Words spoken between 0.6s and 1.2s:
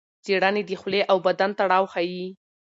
د خولې او